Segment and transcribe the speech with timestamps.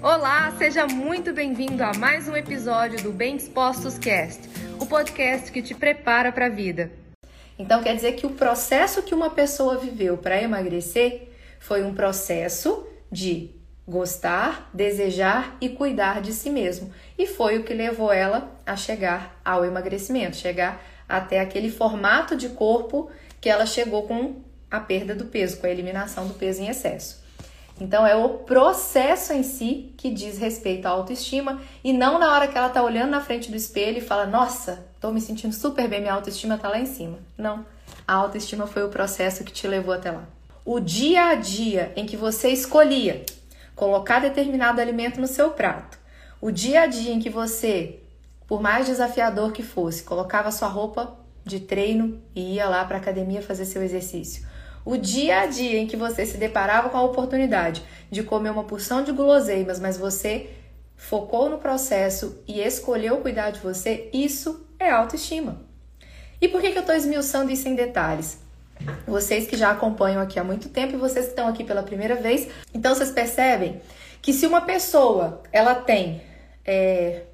[0.00, 5.60] Olá, seja muito bem-vindo a mais um episódio do Bem Dispostos Cast, o podcast que
[5.60, 6.92] te prepara para a vida.
[7.58, 12.86] Então quer dizer que o processo que uma pessoa viveu para emagrecer foi um processo
[13.10, 13.50] de
[13.88, 16.92] gostar, desejar e cuidar de si mesmo.
[17.18, 22.50] E foi o que levou ela a chegar ao emagrecimento, chegar até aquele formato de
[22.50, 23.10] corpo
[23.40, 27.26] que ela chegou com a perda do peso, com a eliminação do peso em excesso.
[27.80, 32.48] Então é o processo em si que diz respeito à autoestima e não na hora
[32.48, 35.88] que ela tá olhando na frente do espelho e fala: "Nossa, tô me sentindo super
[35.88, 37.18] bem, minha autoestima tá lá em cima".
[37.36, 37.64] Não.
[38.06, 40.24] A autoestima foi o processo que te levou até lá.
[40.64, 43.24] O dia a dia em que você escolhia
[43.74, 45.98] colocar determinado alimento no seu prato,
[46.40, 48.00] o dia a dia em que você,
[48.46, 53.40] por mais desafiador que fosse, colocava sua roupa de treino e ia lá para academia
[53.40, 54.46] fazer seu exercício
[54.88, 58.64] o dia a dia em que você se deparava com a oportunidade de comer uma
[58.64, 60.48] porção de guloseimas, mas você
[60.96, 65.60] focou no processo e escolheu cuidar de você, isso é autoestima.
[66.40, 68.38] E por que, que eu estou esmiuçando isso em detalhes?
[69.06, 72.14] Vocês que já acompanham aqui há muito tempo e vocês que estão aqui pela primeira
[72.14, 73.82] vez, então vocês percebem
[74.22, 76.22] que se uma pessoa ela tem
[76.64, 77.24] é,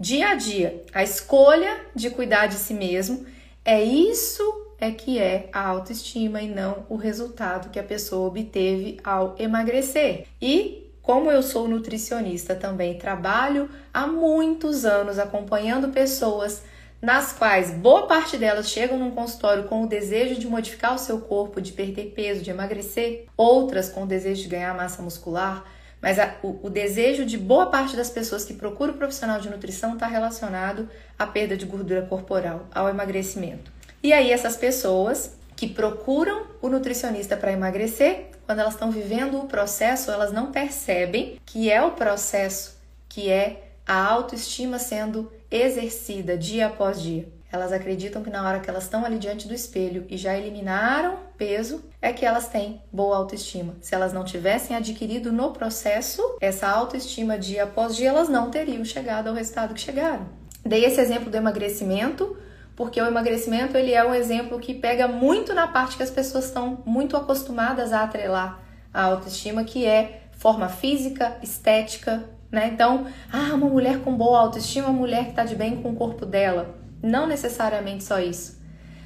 [0.00, 3.24] dia a dia a escolha de cuidar de si mesmo,
[3.64, 8.98] é isso é que é a autoestima e não o resultado que a pessoa obteve
[9.04, 10.26] ao emagrecer.
[10.40, 16.62] E como eu sou nutricionista também, trabalho há muitos anos acompanhando pessoas
[17.00, 21.20] nas quais boa parte delas chegam num consultório com o desejo de modificar o seu
[21.20, 25.64] corpo, de perder peso, de emagrecer, outras com o desejo de ganhar massa muscular.
[26.00, 29.48] Mas a, o, o, desejo de boa parte das pessoas que procuram o profissional de
[29.48, 33.70] nutrição está relacionado à perda de gordura corporal, ao emagrecimento.
[34.02, 39.46] E aí, essas pessoas que procuram o nutricionista para emagrecer, quando elas estão vivendo o
[39.46, 42.76] processo, elas não percebem que é o processo
[43.08, 47.28] que é a autoestima sendo exercida dia após dia.
[47.52, 51.18] Elas acreditam que na hora que elas estão ali diante do espelho e já eliminaram
[51.36, 53.74] peso, é que elas têm boa autoestima.
[53.82, 58.84] Se elas não tivessem adquirido no processo essa autoestima dia após dia, elas não teriam
[58.84, 60.26] chegado ao resultado que chegaram.
[60.64, 62.36] Dei esse exemplo do emagrecimento
[62.76, 66.46] porque o emagrecimento ele é um exemplo que pega muito na parte que as pessoas
[66.46, 68.60] estão muito acostumadas a atrelar
[68.92, 72.70] a autoestima, que é forma física, estética, né?
[72.72, 75.96] Então, ah, uma mulher com boa autoestima, uma mulher que está de bem com o
[75.96, 76.74] corpo dela.
[77.02, 78.60] Não necessariamente só isso.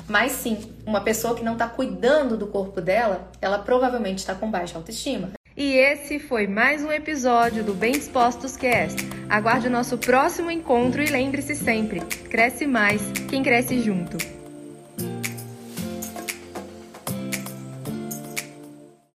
[0.08, 4.50] Mas sim, uma pessoa que não está cuidando do corpo dela, ela provavelmente está com
[4.50, 5.30] baixa autoestima.
[5.56, 9.15] E esse foi mais um episódio do Bem Dispostos Cast.
[9.28, 12.00] Aguarde o nosso próximo encontro e lembre-se sempre:
[12.30, 14.35] cresce mais quem cresce junto.